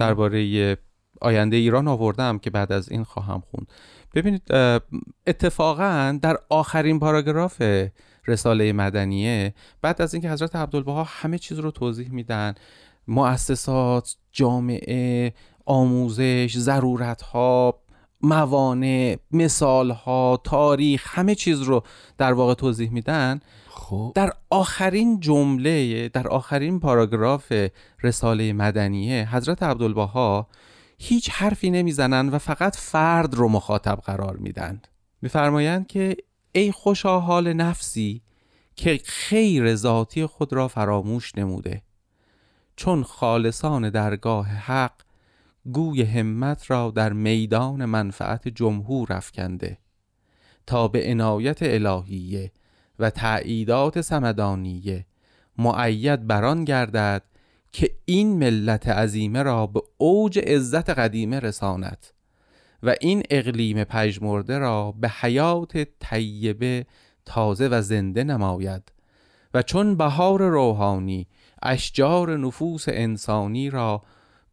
درباره 0.00 0.76
آینده 1.20 1.56
ایران 1.56 1.88
آوردم 1.88 2.38
که 2.38 2.50
بعد 2.50 2.72
از 2.72 2.88
این 2.88 3.04
خواهم 3.04 3.42
خوند 3.50 3.72
ببینید 4.14 4.42
اتفاقا 5.26 6.18
در 6.22 6.36
آخرین 6.48 6.98
پاراگراف 6.98 7.62
رساله 8.26 8.72
مدنیه 8.72 9.54
بعد 9.82 10.02
از 10.02 10.14
اینکه 10.14 10.30
حضرت 10.30 10.56
عبدالبها 10.56 11.04
همه 11.08 11.38
چیز 11.38 11.58
رو 11.58 11.70
توضیح 11.70 12.10
میدن 12.10 12.54
مؤسسات 13.08 14.16
جامعه 14.32 15.32
آموزش 15.66 16.56
ضرورت 16.56 17.22
ها 17.22 17.81
موانع 18.22 19.16
مثال 19.30 19.90
ها 19.90 20.40
تاریخ 20.44 21.18
همه 21.18 21.34
چیز 21.34 21.60
رو 21.60 21.82
در 22.18 22.32
واقع 22.32 22.54
توضیح 22.54 22.90
میدن. 22.90 23.40
خب. 23.68 24.12
در 24.14 24.32
آخرین 24.50 25.20
جمله 25.20 26.08
در 26.08 26.28
آخرین 26.28 26.80
پاراگراف 26.80 27.52
رساله 28.02 28.52
مدنیه 28.52 29.34
حضرت 29.34 29.62
عبدالبها 29.62 30.46
هیچ 30.98 31.30
حرفی 31.30 31.70
نمی‌زنند 31.70 32.34
و 32.34 32.38
فقط 32.38 32.76
فرد 32.76 33.34
رو 33.34 33.48
مخاطب 33.48 34.00
قرار 34.04 34.36
میدن. 34.36 34.82
میفرمایند 35.22 35.86
که 35.86 36.16
ای 36.52 36.72
خوشا 36.72 37.20
حال 37.20 37.52
نفسی 37.52 38.22
که 38.76 39.00
خیر 39.04 39.74
ذاتی 39.74 40.26
خود 40.26 40.52
را 40.52 40.68
فراموش 40.68 41.36
نموده. 41.36 41.82
چون 42.76 43.02
خالصان 43.02 43.90
درگاه 43.90 44.46
حق 44.46 44.92
گوی 45.72 46.02
همت 46.02 46.70
را 46.70 46.90
در 46.90 47.12
میدان 47.12 47.84
منفعت 47.84 48.48
جمهور 48.48 49.12
افکنده 49.12 49.78
تا 50.66 50.88
به 50.88 51.10
عنایت 51.10 51.58
الهیه 51.62 52.52
و 52.98 53.10
تأییدات 53.10 54.00
سمدانیه 54.00 55.06
معید 55.58 56.26
بران 56.26 56.64
گردد 56.64 57.22
که 57.72 57.90
این 58.04 58.38
ملت 58.38 58.88
عظیمه 58.88 59.42
را 59.42 59.66
به 59.66 59.82
اوج 59.98 60.38
عزت 60.38 60.90
قدیمه 60.90 61.40
رساند 61.40 62.06
و 62.82 62.94
این 63.00 63.22
اقلیم 63.30 63.84
پژمرده 63.84 64.58
را 64.58 64.92
به 64.92 65.08
حیات 65.08 65.88
طیبه 66.00 66.86
تازه 67.24 67.68
و 67.68 67.82
زنده 67.82 68.24
نماید 68.24 68.92
و 69.54 69.62
چون 69.62 69.96
بهار 69.96 70.42
روحانی 70.42 71.26
اشجار 71.62 72.36
نفوس 72.36 72.84
انسانی 72.88 73.70
را 73.70 74.02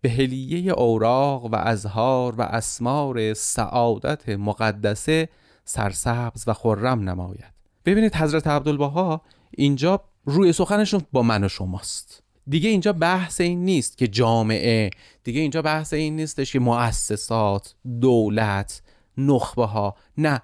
به 0.02 0.10
هلیه 0.10 0.72
اوراق 0.72 1.46
و 1.46 1.56
ازهار 1.56 2.36
و 2.36 2.42
اسمار 2.42 3.34
سعادت 3.34 4.30
مقدسه 4.30 5.30
سرسبز 5.66 6.44
و 6.48 6.54
خرم 6.54 7.10
نماید. 7.10 7.54
ببینید 7.86 8.16
حضرت 8.16 8.48
عبدالبها 8.48 9.22
اینجا 9.52 10.04
روی 10.26 10.54
سخنشون 10.54 11.02
با 11.12 11.22
من 11.22 11.44
و 11.44 11.48
شماست. 11.48 12.24
دیگه 12.48 12.70
اینجا 12.70 12.94
بحث 12.94 13.42
این 13.42 13.66
نیست 13.66 13.98
که 13.98 14.08
جامعه 14.08 14.90
دیگه 15.24 15.42
اینجا 15.42 15.62
بحث 15.62 15.94
این 15.94 16.16
نیستش 16.16 16.54
که 16.54 16.60
مؤسسات 16.60 17.76
دولت 18.02 18.82
نخبه 19.18 19.66
ها 19.66 19.96
نه 20.18 20.42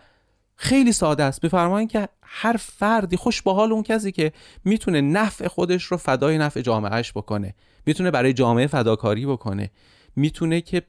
خیلی 0.56 0.92
ساده 0.92 1.24
است. 1.24 1.44
میفرمایند 1.44 1.92
که 1.92 2.10
هر 2.22 2.58
فردی 2.58 3.18
خوش 3.18 3.42
به 3.42 3.54
حال 3.54 3.72
اون 3.72 3.84
کسی 3.84 4.12
که 4.12 4.32
می‌تونه 4.66 5.02
نفع 5.02 5.48
خودش 5.48 5.84
رو 5.84 5.98
فدای 5.98 6.38
نفع 6.38 6.62
جامعهش 6.62 7.12
بکنه 7.12 7.56
می‌تونه 7.86 8.12
برای 8.12 8.34
جامعه 8.34 8.68
فداکاری 8.68 9.26
بکنه 9.26 9.72
می‌تونه 10.16 10.62
که 10.62 10.82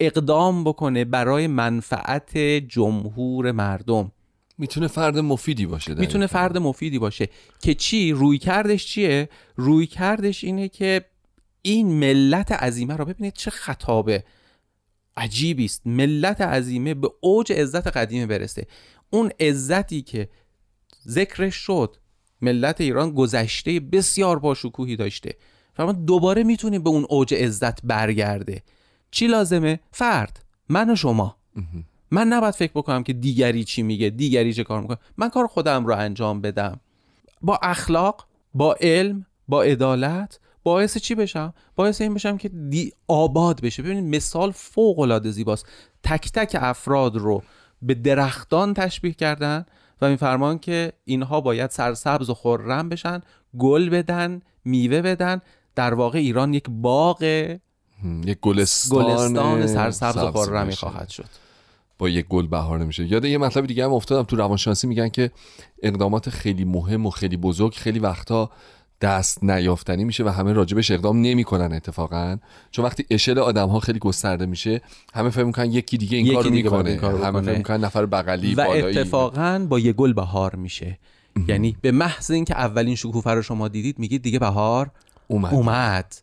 اقدام 0.00 0.64
بکنه 0.64 1.04
برای 1.04 1.46
منفعت 1.46 2.38
جمهور 2.68 3.52
مردم. 3.52 4.12
می‌تونه 4.58 4.86
فرد 4.86 5.18
مفیدی 5.18 5.66
باشه 5.66 5.94
می‌تونه 5.94 6.26
فرد 6.26 6.58
مفیدی 6.58 6.98
باشه. 6.98 7.28
که 7.60 7.74
چی؟ 7.74 8.12
روی 8.12 8.38
کردش 8.38 8.86
چیه؟ 8.86 9.28
روی 9.56 9.86
کردش 9.86 10.44
اینه 10.44 10.68
که 10.68 11.04
این 11.62 11.86
ملت 11.86 12.52
عظیمه 12.52 12.96
رو 12.96 13.04
ببینید 13.04 13.32
چه 13.32 13.50
خطابه. 13.50 14.24
عجیبی 15.16 15.64
است 15.64 15.86
ملت 15.86 16.40
عظیمه 16.40 16.94
به 16.94 17.10
اوج 17.20 17.52
عزت 17.52 17.86
قدیمه 17.86 18.26
برسه. 18.26 18.66
اون 19.10 19.30
عزتی 19.40 20.02
که 20.02 20.28
ذکرش 21.08 21.54
شد 21.54 21.96
ملت 22.40 22.80
ایران 22.80 23.10
گذشته 23.10 23.80
بسیار 23.80 24.38
باشکوهی 24.38 24.96
داشته 24.96 25.34
و 25.78 25.92
دوباره 25.92 26.42
می‌تونیم 26.42 26.82
به 26.82 26.90
اون 26.90 27.06
اوج 27.08 27.34
عزت 27.34 27.86
برگرده. 27.86 28.62
چی 29.10 29.26
لازمه؟ 29.26 29.80
فرد. 29.92 30.44
من 30.68 30.90
و 30.90 30.96
شما. 30.96 31.36
من 32.10 32.28
نباید 32.28 32.54
فکر 32.54 32.72
بکنم 32.74 33.02
که 33.02 33.12
دیگری 33.12 33.64
چی 33.64 33.82
میگه 33.82 34.10
دیگری 34.10 34.54
چه 34.54 34.64
کار 34.64 34.80
می‌کنه. 34.80 34.98
من 35.16 35.28
کار 35.28 35.46
خودم 35.46 35.86
رو 35.86 35.96
انجام 35.96 36.40
بدم. 36.40 36.80
با 37.42 37.58
اخلاق 37.62 38.26
با 38.54 38.76
علم 38.80 39.26
با 39.48 39.62
عدالت 39.62 40.40
باعث 40.62 40.98
چی 40.98 41.14
بشم؟ 41.14 41.54
باعث 41.76 42.00
این 42.00 42.14
بشم 42.14 42.36
که 42.36 42.48
دی 42.48 42.92
آباد 43.08 43.60
بشه. 43.60 43.82
ببینید 43.82 44.16
مثال 44.16 44.50
فوق 44.50 44.98
العاده 44.98 45.30
زیباست. 45.30 45.66
تک 46.02 46.32
تک 46.32 46.56
افراد 46.60 47.16
رو 47.16 47.42
به 47.82 47.94
درختان 47.94 48.74
تشبیه 48.74 49.12
کردن 49.12 49.66
و 50.00 50.10
میفرمان 50.10 50.58
که 50.58 50.92
اینها 51.04 51.40
باید 51.40 51.70
سرسبز 51.70 52.30
و 52.30 52.34
خرم 52.34 52.88
بشن 52.88 53.20
گل 53.58 53.88
بدن 53.88 54.40
میوه 54.64 55.02
بدن. 55.02 55.40
در 55.74 55.94
واقع 55.94 56.18
ایران 56.18 56.54
یک 56.54 56.64
باغ 56.68 57.22
یک 58.24 58.38
گلستان 58.40 59.04
گلستان 59.04 59.66
سرسبز 59.66 60.16
و 60.16 60.32
خرمی 60.32 60.64
باشه. 60.64 60.76
خواهد 60.76 61.08
شد. 61.08 61.26
با 61.98 62.08
یک 62.08 62.26
گل 62.26 62.46
بهار 62.46 62.78
نمیشه 62.78 63.06
یاد 63.06 63.24
یه 63.24 63.38
مطلب 63.38 63.66
دیگه 63.66 63.84
هم 63.84 63.92
افتادم. 63.92 64.22
تو 64.22 64.36
روانشناسی 64.36 64.86
میگن 64.86 65.08
که 65.08 65.30
اقدامات 65.82 66.30
خیلی 66.30 66.64
مهم 66.64 67.06
و 67.06 67.10
خیلی 67.10 67.36
بزرگ 67.36 67.74
خیلی 67.74 67.98
وقتا 67.98 68.50
دست 69.00 69.44
نیافتنی 69.44 70.04
میشه 70.04 70.24
و 70.24 70.28
همه 70.28 70.52
راجبش 70.52 70.90
اقدام 70.90 71.20
نمی‌کنن 71.20 71.72
اتفاقا. 71.72 72.36
چون 72.70 72.84
وقتی 72.84 73.06
اشل 73.10 73.38
آدم 73.38 73.68
ها 73.68 73.80
خیلی 73.80 73.98
گسترده 73.98 74.46
میشه 74.46 74.80
همه 75.14 75.30
فکر 75.30 75.44
می‌کنن 75.44 75.72
یکی 75.72 75.98
دیگه 75.98 76.16
این 76.16 76.26
یکی 76.26 76.34
کارو 76.34 76.50
می‌کنه. 76.50 77.26
همه. 77.26 77.42
فکر 77.42 77.56
می‌کنن 77.58 77.84
نفر 77.84 78.06
بغلی 78.06 78.54
و 78.54 78.64
بالایی. 78.64 78.98
اتفاقا 78.98 79.66
با 79.68 79.78
یه 79.78 79.92
گل 79.92 80.12
بهار 80.12 80.54
میشه. 80.54 80.98
یعنی 81.48 81.76
به 81.80 81.92
محض 81.92 82.30
اینکه 82.30 82.54
اولین 82.54 82.94
شکوفه 82.94 83.30
رو 83.30 83.42
شما 83.42 83.68
دیدید 83.68 83.98
میگید 83.98 84.22
دیگه 84.22 84.38
بهار 84.38 84.90
اومد. 85.28 85.54
اومد. 85.54 86.14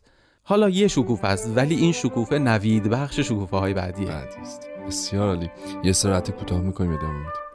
حالا 0.44 0.68
یه 0.68 0.88
شکوفه 0.88 1.28
است 1.28 1.52
ولی 1.56 1.74
این 1.74 1.92
شکوفه 1.92 2.38
نوید 2.38 2.82
بخش 2.82 3.20
شکوفه 3.20 3.56
های 3.56 3.74
بعدیه. 3.74 4.06
بعدی 4.06 4.36
است. 4.40 4.60
بسیار 4.86 5.28
عالی. 5.28 5.50
یه 5.84 5.92
سرعت 5.92 6.30
کوتاه 6.30 6.60
می‌کنیم 6.60 6.92
ادامه 6.92 7.14
میدیم. 7.14 7.47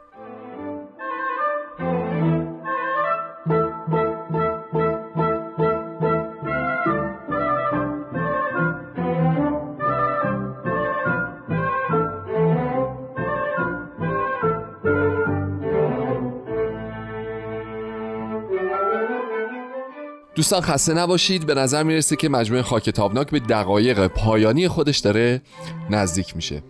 دوستان 20.34 20.60
خسته 20.60 20.94
نباشید. 20.94 21.46
به 21.46 21.54
نظر 21.54 21.82
می‌رسه 21.82 22.16
که 22.16 22.28
مجموعه 22.28 22.62
خاک 22.62 22.90
تابناک 22.90 23.30
به 23.30 23.40
دقایق 23.40 24.06
پایانی 24.06 24.68
خودش 24.68 24.98
داره 24.98 25.42
نزدیک 25.90 26.36
میشه. 26.36 26.62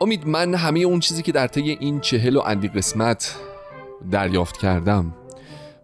امید 0.00 0.26
من 0.26 0.54
همه 0.54 0.80
اون 0.80 1.00
چیزی 1.00 1.22
که 1.22 1.32
در 1.32 1.46
طی 1.46 1.76
این 1.80 2.00
چهل 2.00 2.36
و 2.36 2.40
اندی 2.40 2.68
قسمت 2.68 3.36
دریافت 4.10 4.56
کردم 4.56 5.14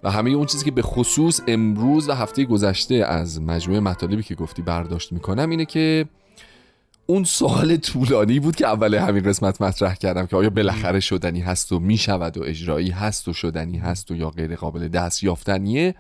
و 0.03 0.11
همه 0.11 0.31
اون 0.31 0.47
چیزی 0.47 0.65
که 0.65 0.71
به 0.71 0.83
خصوص 0.83 1.41
امروز 1.49 2.09
و 2.09 2.13
هفته 2.13 2.45
گذشته 2.45 2.95
از 2.95 3.41
مجموعه 3.41 3.81
مطالبی 3.81 4.23
که 4.23 4.35
گفتی 4.35 4.63
برداشت 4.63 5.13
می‌کنم 5.13 5.51
اینه 5.51 5.65
که 5.65 6.07
اون 7.07 7.25
سوال 7.25 7.77
طولانی 7.77 8.41
بود 8.41 8.57
که 8.57 8.67
اول 8.67 8.95
همین 8.95 9.23
قسمت 9.23 9.63
مطرح 9.63 9.95
کردم 9.95 10.27
که 10.27 10.37
آیا 10.37 10.51
بالاخره 10.51 11.01
شدنی 11.01 11.41
هست 11.41 11.73
و 11.73 11.79
می‌شود 11.79 12.39
و 12.39 12.43
اجرایی 12.43 12.91
هست 12.91 13.29
و 13.29 13.33
شدنی 13.33 13.79
هست 13.79 14.11
و 14.11 14.17
یا 14.17 14.31
غیر 14.31 14.57
قابل 14.57 14.89
دست 14.89 15.23
یافتنیه 15.23 15.95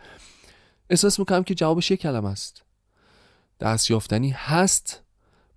احساس 0.90 1.18
می‌کنم 1.18 1.42
که 1.42 1.54
جوابش 1.54 1.90
یک 1.90 2.00
کلمه 2.00 2.28
است. 2.28 2.62
دست 3.60 3.90
یافتنی 3.90 4.30
هست 4.30 5.02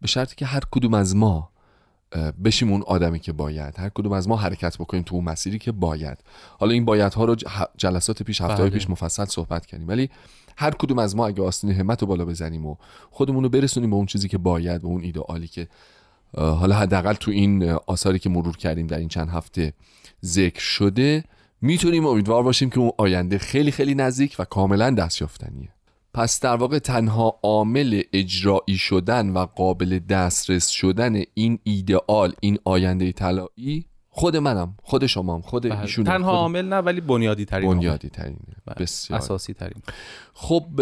به 0.02 0.08
شرطی 0.08 0.36
که 0.36 0.46
هر 0.46 0.62
کدوم 0.72 0.94
از 0.94 1.16
ما 1.16 1.50
بشیم 2.44 2.72
اون 2.72 2.82
آدمی 2.82 3.20
که 3.20 3.32
باید. 3.32 3.80
هر 3.80 3.90
کدوم 3.90 4.12
از 4.12 4.28
ما 4.28 4.38
حرکت 4.38 4.78
بکنیم 4.78 5.04
تو 5.04 5.16
اون 5.16 5.26
مسیری 5.26 5.60
که 5.60 5.72
باید. 5.72 6.18
حالا 6.60 6.72
این 6.72 6.86
بایدها 6.86 7.26
رو 7.26 7.36
جلسات 7.78 8.24
پیش 8.24 8.42
هفته 8.42 8.64
بله. 8.64 8.70
پیش 8.70 8.90
مفصل 8.90 9.26
صحبت 9.26 9.66
کردیم. 9.66 9.88
ولی 9.88 10.10
هر 10.58 10.72
کدوم 10.72 11.00
از 11.00 11.16
ما 11.16 11.28
اگه 11.28 11.44
آستین 11.44 11.72
همت 11.72 12.02
رو 12.02 12.08
بالا 12.08 12.26
بزنیم 12.26 12.66
و 12.66 12.76
خودمون 13.12 13.44
رو 13.44 13.50
برسونیم 13.50 13.90
به 13.90 13.96
اون 13.96 14.06
چیزی 14.06 14.28
که 14.28 14.38
باید 14.38 14.82
به 14.82 14.88
اون 14.88 15.04
ایدئالی 15.04 15.48
که 15.48 15.68
حالا 16.38 16.76
حداقل 16.76 17.14
تو 17.14 17.32
این 17.32 17.64
آثاری 17.72 18.20
که 18.20 18.30
مرور 18.30 18.58
کردیم 18.58 18.88
در 18.88 18.98
این 18.98 19.08
چند 19.08 19.30
هفته 19.30 19.74
ذکر 20.26 20.62
شده 20.62 21.24
می‌تونیم 21.64 22.06
امیدوار 22.06 22.44
باشیم 22.44 22.70
که 22.70 22.80
اون 22.80 22.92
آینده 22.98 23.38
خیلی 23.38 23.72
خیلی 23.72 23.96
نزدیک 23.96 24.36
و 24.40 24.46
کاملا 24.46 24.92
دستیافتنیه 24.92 25.70
پس 26.14 26.40
در 26.40 26.56
واقع 26.56 26.80
تنها 26.80 27.40
عامل 27.44 28.02
اجرایی 28.14 28.78
شدن 28.78 29.30
و 29.30 29.46
قابل 29.46 30.00
دسترس 30.00 30.68
شدن 30.70 31.22
این 31.34 31.60
ایدئال 31.64 32.34
این 32.40 32.58
آینده 32.66 33.12
طلایی 33.12 33.86
خود 34.10 34.38
منم 34.38 34.76
خود 34.84 35.06
شمام 35.06 35.42
خود 35.42 35.64
بله. 35.64 35.82
ایشون 35.82 36.06
تنها 36.06 36.32
عامل 36.32 36.66
نه 36.66 36.78
ولی 36.78 37.02
بنیادی 37.02 37.46
ترین 37.46 37.70
بنیادی 37.70 38.10
ترینه 38.10 38.38
بله. 38.66 38.76
بسیار. 38.80 39.20
اساسی 39.20 39.54
ترین 39.54 39.82
خب 40.34 40.82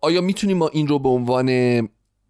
آیا 0.00 0.20
می‌تونیم 0.20 0.56
ما 0.56 0.68
این 0.68 0.88
رو 0.88 0.98
به 0.98 1.08
عنوان 1.08 1.48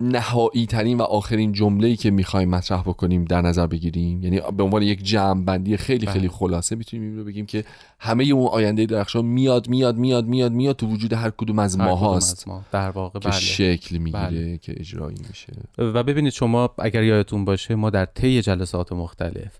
نهایی 0.02 0.66
ترین 0.66 0.98
و 0.98 1.02
آخرین 1.02 1.52
جمله 1.52 1.88
ای 1.88 1.96
که 1.96 2.10
می‌خوایم 2.10 2.50
مطرح 2.50 2.80
بکنیم 2.80 3.24
در 3.24 3.42
نظر 3.42 3.66
بگیریم 3.66 4.22
یعنی 4.22 4.40
به 4.56 4.62
عنوان 4.62 4.82
یک 4.82 5.02
جمع 5.02 5.44
بندی 5.44 5.76
خیلی 5.76 6.06
خیلی 6.06 6.28
بله. 6.28 6.36
خلاصه 6.36 6.76
می‌تونیم 6.76 7.08
این 7.08 7.18
رو 7.18 7.24
بگیم 7.24 7.46
که 7.46 7.64
همه 7.98 8.24
اون 8.24 8.46
آینده 8.46 8.86
درخشان 8.86 9.24
میاد 9.24 9.68
میاد 9.68 9.96
میاد 9.96 10.26
میاد 10.26 10.52
میاد 10.52 10.76
تو 10.76 10.86
وجود 10.86 11.12
هر 11.12 11.30
کدوم 11.30 11.58
از 11.58 11.78
ما 11.78 11.94
هاست 11.94 12.48
ما. 12.48 12.64
در 12.72 12.90
واقع 12.90 13.20
که 13.20 13.28
بله. 13.28 13.38
شکل 13.40 13.98
می‌گیره 13.98 14.26
بله. 14.26 14.58
که 14.58 14.74
اجرایی 14.76 15.18
میشه 15.28 15.52
و 15.78 16.02
ببینید 16.02 16.32
شما 16.32 16.74
اگر 16.78 17.02
یادتون 17.02 17.44
باشه 17.44 17.74
ما 17.74 17.90
در 17.90 18.04
طی 18.04 18.42
جلسات 18.42 18.92
مختلف 18.92 19.58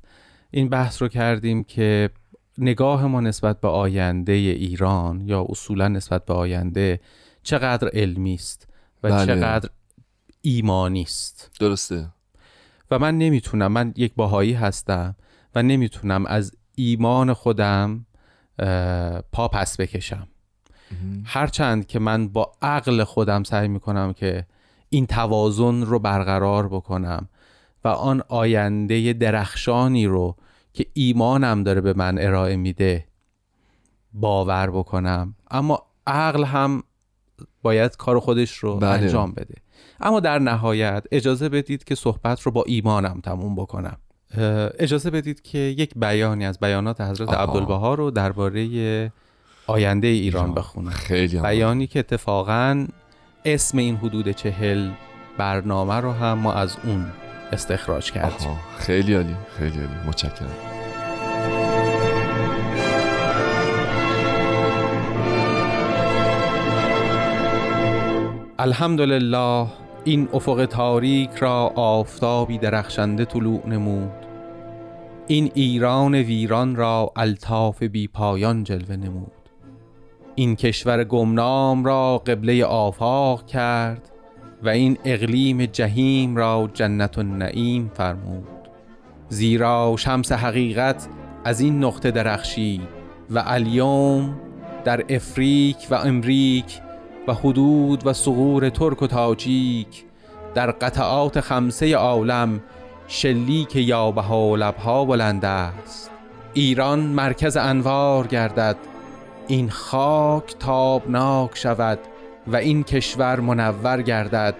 این 0.51 0.69
بحث 0.69 1.03
رو 1.03 1.09
کردیم 1.09 1.65
که 1.65 2.11
نگاه 2.59 3.07
ما 3.07 3.21
نسبت 3.21 3.61
به 3.61 3.69
آینده 3.69 4.33
ایران 4.33 5.21
یا 5.21 5.47
اصولا 5.49 5.89
نسبت 5.89 6.25
به 6.25 6.35
آینده 6.35 7.01
چقدر 7.43 7.89
علمی 7.93 8.35
است 8.35 8.69
و 9.03 9.11
بله. 9.11 9.27
چقدر 9.27 9.69
ایمانی 10.43 11.03
است. 11.03 11.51
درسته. 11.61 12.09
و 12.91 12.99
من 12.99 13.19
نمی‌تونم 13.19 13.73
من 13.73 13.95
یک 13.97 14.15
باهایی 14.15 14.53
هستم 14.53 15.17
و 15.55 15.63
نمی‌تونم 15.63 16.27
از 16.27 16.53
ایمان 16.75 17.33
خودم 17.33 18.07
پا 19.33 19.49
پس 19.49 19.77
بکشم. 19.77 20.29
هرچند 21.25 21.87
که 21.87 21.99
من 21.99 22.29
با 22.29 22.53
عقل 22.63 23.05
خودم 23.05 23.43
سعی 23.43 23.69
می‌کنم 23.69 24.13
که 24.13 24.47
این 24.89 25.07
توازن 25.07 25.83
رو 25.83 25.99
برقرار 25.99 26.69
بکنم 26.69 27.29
و 27.85 27.89
آن 27.89 28.23
آینده 28.29 29.13
درخشانی 29.13 30.07
رو 30.07 30.37
که 30.73 30.87
ایمانم 30.93 31.63
داره 31.63 31.81
به 31.81 31.93
من 31.93 32.19
ارائه 32.19 32.57
میده 32.57 33.07
باور 34.13 34.71
بکنم. 34.71 35.35
اما 35.51 35.87
عقل 36.07 36.45
هم 36.45 36.83
باید 37.63 37.97
کار 37.97 38.21
خودش 38.21 38.57
رو 38.57 38.77
بله. 38.77 38.91
انجام 38.91 39.33
بده. 39.33 39.55
اما 40.03 40.21
در 40.21 40.38
نهایت 40.38 41.05
اجازه 41.12 41.49
بدید 41.49 41.85
که 41.85 41.95
صحبت 41.95 42.41
رو 42.41 42.53
با 42.53 42.65
ایمانم 42.67 43.21
تموم 43.21 43.55
بکنم. 43.55 43.97
اجازه 44.79 45.11
بدید 45.11 45.43
که 45.43 45.59
یک 45.59 45.93
بیانی 45.97 46.47
از 46.47 46.59
بیانات 46.61 47.01
حضرت 47.01 47.35
عبدالبها 47.35 47.95
رو 47.95 48.11
درباره 48.11 49.12
آینده 49.67 50.07
ایران 50.07 50.55
بخونم. 50.55 50.91
خیلی 50.91 51.41
بیانی 51.41 51.87
که 51.87 51.99
اتفاقا 51.99 52.87
اسم 53.45 53.79
این 53.79 53.97
حدود 53.97 54.31
چهل 54.31 54.91
برنامه 55.38 55.95
رو 55.95 56.12
هم 56.12 56.38
ما 56.38 56.53
از 56.53 56.77
اون 56.85 57.07
استخراج 57.53 58.12
کردیم. 58.12 58.59
خیلی 58.79 59.15
عالی 59.15 59.37
خیلی 59.59 59.79
عالی 59.79 60.09
متشکرم. 60.09 60.49
الحمدلله 68.59 69.67
این 70.05 70.29
افق 70.33 70.67
تاریک 70.71 71.31
را 71.31 71.73
آفتابی 71.75 72.59
درخشنده 72.59 73.25
طلوع 73.25 73.69
نمود. 73.69 74.12
این 75.27 75.51
ایران 75.55 76.15
ویران 76.15 76.77
را 76.77 77.12
الطاف 77.17 77.83
بی 77.83 78.09
پایان 78.09 78.65
جلوه 78.65 78.97
نمود. 78.97 79.33
این 80.35 80.57
کشور 80.57 81.05
گمنام 81.05 81.85
را 81.85 82.19
قبله 82.19 82.65
آفاق 82.65 83.47
کرد 83.47 84.11
و 84.62 84.69
این 84.69 84.99
اقلیم 85.05 85.67
جهیم 85.67 86.37
را 86.37 86.71
جنت 86.75 87.19
و 87.19 87.23
نعیم 87.23 87.91
فرمود. 87.95 88.49
زیرا 89.29 89.95
شمس 89.99 90.33
حقیقت 90.33 91.09
از 91.45 91.61
این 91.61 91.85
نقطه 91.85 92.11
درخشید 92.11 92.88
و 93.31 93.43
الیوم 93.47 94.41
در 94.85 95.05
افریک 95.09 95.77
و 95.91 95.95
امریک 95.95 96.81
و 97.27 97.35
حدود 97.35 98.07
و 98.07 98.13
سغور 98.13 98.69
ترک 98.69 99.03
و 99.03 99.07
تاجیک 99.07 100.05
در 100.55 100.71
قطعات 100.71 101.41
خمسه 101.41 101.97
عالم 101.97 102.61
شلیک 103.09 103.77
یابه 103.77 104.29
و 104.29 104.57
لبها 104.57 105.05
بلند 105.05 105.45
است. 105.45 106.11
ایران 106.55 107.01
مرکز 107.01 107.57
انوار 107.57 108.27
گردد. 108.27 108.77
این 109.47 109.71
خاک 109.71 110.55
تابناک 110.59 111.51
شود 111.55 111.99
و 112.47 112.57
این 112.57 112.83
کشور 112.83 113.41
منور 113.41 114.03
گردد 114.03 114.55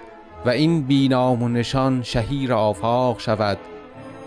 و 0.47 0.51
این 0.51 0.83
بینام 0.83 1.43
و 1.43 1.49
نشان 1.49 2.03
شهیر 2.03 2.53
آفاق 2.55 3.21
شود 3.21 3.59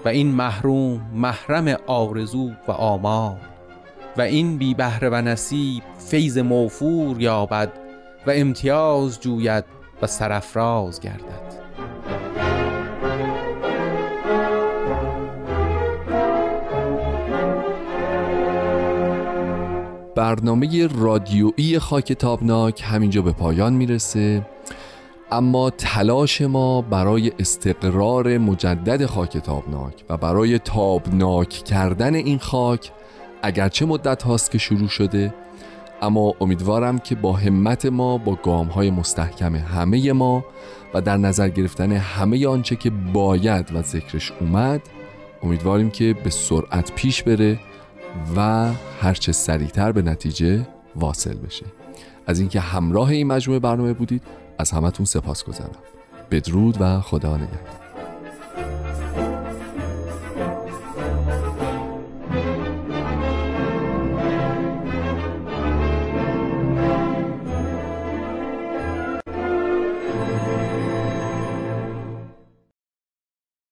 و 0.06 0.10
این 0.10 0.28
محروم 0.28 1.02
محرم 1.14 1.78
آرزو 1.88 2.52
و 2.68 2.72
آمال 2.72 3.38
و 4.18 4.22
این 4.22 4.58
بی 4.58 4.74
بهره 4.74 5.10
و 5.10 5.16
نصیب 5.16 5.84
فیض 5.98 6.38
موفور 6.38 7.22
یابد 7.22 7.85
و 8.28 8.32
امتیاز 8.36 9.20
جوید 9.20 9.66
و 10.02 10.08
سرفراز 10.08 11.00
گردد. 11.00 11.66
برنامه 20.16 20.88
رادیویی 20.88 21.80
خاک 21.80 22.14
تابناک 22.14 22.84
همینجا 22.86 23.22
به 23.22 23.32
پایان 23.32 23.74
می‌رسه. 23.74 24.46
اما 25.32 25.70
تلاش 25.70 26.42
ما 26.42 26.82
برای 26.82 27.32
استقرار 27.40 28.38
مجدد 28.38 29.06
خاک 29.06 29.38
تابناک 29.38 30.06
و 30.10 30.18
برای 30.18 30.60
تابناک 30.60 31.50
کردن 31.50 32.16
این 32.16 32.40
خاک 32.40 32.92
اگرچه 33.42 33.86
مدت 33.86 34.24
هاست 34.24 34.52
که 34.52 34.58
شروع 34.58 34.88
شده 34.88 35.34
اما 36.06 36.34
امیدوارم 36.42 37.00
که 37.00 37.16
با 37.16 37.34
همت 37.34 37.86
ما 37.86 38.18
با 38.18 38.36
گام 38.36 38.68
های 38.68 38.92
مستحکم 38.92 39.56
همه 39.56 40.14
ما 40.14 40.46
و 40.94 41.02
در 41.02 41.18
نظر 41.18 41.50
گرفتن 41.50 41.92
همه 41.92 42.48
آنچه 42.48 42.76
که 42.76 42.90
باید 42.90 43.76
و 43.76 43.82
ذکرش 43.82 44.32
اومد 44.40 44.82
امیدواریم 45.44 45.90
که 45.90 46.16
به 46.24 46.30
سرعت 46.30 46.92
پیش 46.96 47.24
بره 47.24 47.60
و 48.36 48.72
هرچه 49.02 49.32
سریعتر 49.32 49.92
به 49.92 50.02
نتیجه 50.02 50.68
واصل 50.96 51.38
بشه. 51.38 51.66
از 52.28 52.40
اینکه 52.40 52.60
همراه 52.60 53.10
این 53.10 53.28
مجموعه 53.28 53.60
برنامه 53.60 53.94
بودید 53.94 54.22
از 54.60 54.72
همتون 54.72 55.06
سپاس 55.06 55.44
گذارم 55.44 55.76
بدرود 56.32 56.78
و 56.80 57.02
خدا 57.02 57.38
نگهدار. 57.38 57.85